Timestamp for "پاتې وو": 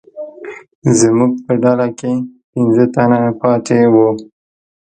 3.41-4.09